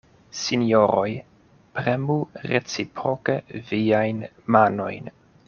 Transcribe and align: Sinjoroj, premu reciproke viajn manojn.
Sinjoroj, 0.37 1.11
premu 1.79 2.15
reciproke 2.53 3.37
viajn 3.69 4.25
manojn. 4.57 5.15